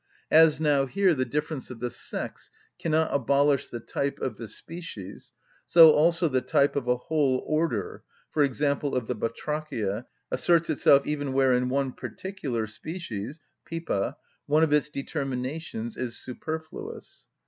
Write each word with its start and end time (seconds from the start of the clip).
As 0.31 0.59
now 0.59 0.87
here 0.87 1.13
the 1.13 1.25
difference 1.25 1.69
of 1.69 1.79
the 1.79 1.91
sex 1.91 2.49
cannot 2.79 3.13
abolish 3.13 3.67
the 3.67 3.79
type 3.79 4.19
of 4.19 4.37
the 4.37 4.47
species, 4.47 5.31
so 5.67 5.91
also 5.91 6.27
the 6.27 6.41
type 6.41 6.75
of 6.75 6.87
a 6.87 6.97
whole 6.97 7.43
order—for 7.45 8.43
example, 8.43 8.95
of 8.95 9.05
the 9.05 9.15
batrachia—asserts 9.15 10.71
itself 10.71 11.05
even 11.05 11.33
where 11.33 11.53
in 11.53 11.69
one 11.69 11.91
particular 11.91 12.65
species 12.65 13.39
(pipa) 13.63 14.17
one 14.47 14.63
of 14.63 14.73
its 14.73 14.89
determinations 14.89 15.95
is 15.95 16.17
superfluous. 16.17 17.27